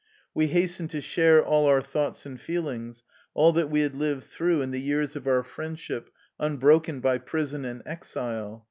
We 0.33 0.47
hastened 0.47 0.89
to 0.89 0.99
share 1.01 1.45
all 1.45 1.67
our 1.67 1.79
thoughts 1.79 2.25
and 2.25 2.41
feelings, 2.41 3.03
all 3.35 3.53
that 3.53 3.69
we 3.69 3.81
had 3.81 3.93
lived 3.93 4.23
through 4.23 4.63
in 4.63 4.71
the 4.71 4.81
years 4.81 5.15
of 5.15 5.27
our 5.27 5.43
friendship, 5.43 6.09
unbroken 6.39 7.01
by 7.01 7.19
prison 7.19 7.65
and 7.65 7.83
exile. 7.85 8.59